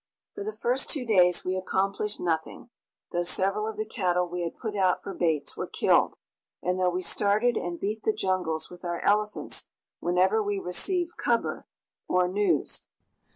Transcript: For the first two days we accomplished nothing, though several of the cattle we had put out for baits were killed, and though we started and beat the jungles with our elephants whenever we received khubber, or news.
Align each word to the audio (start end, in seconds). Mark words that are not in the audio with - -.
For 0.33 0.43
the 0.43 0.51
first 0.51 0.89
two 0.89 1.05
days 1.05 1.45
we 1.45 1.55
accomplished 1.55 2.19
nothing, 2.19 2.71
though 3.11 3.21
several 3.21 3.67
of 3.67 3.77
the 3.77 3.85
cattle 3.85 4.27
we 4.27 4.41
had 4.41 4.57
put 4.57 4.75
out 4.75 5.03
for 5.03 5.13
baits 5.13 5.55
were 5.55 5.67
killed, 5.67 6.15
and 6.59 6.79
though 6.79 6.89
we 6.89 7.03
started 7.03 7.55
and 7.55 7.79
beat 7.79 8.01
the 8.01 8.11
jungles 8.11 8.71
with 8.71 8.83
our 8.83 9.01
elephants 9.05 9.67
whenever 9.99 10.41
we 10.41 10.57
received 10.57 11.17
khubber, 11.19 11.65
or 12.07 12.27
news. 12.27 12.87